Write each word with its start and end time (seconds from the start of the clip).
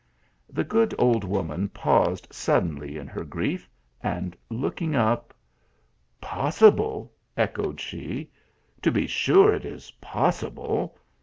The 0.49 0.63
good 0.63 0.95
old 0.97 1.23
woman 1.23 1.69
paused 1.69 2.27
suddenly 2.31 2.97
in 2.97 3.05
her 3.05 3.23
grief, 3.23 3.69
and 4.01 4.35
looking 4.49 4.95
up" 4.95 5.31
Possible!" 6.35 7.13
echoed 7.37 7.79
she, 7.79 8.31
"to 8.81 8.91
be 8.91 9.05
sure 9.05 9.53
it 9.53 9.63
is 9.63 9.91
possible. 10.01 10.97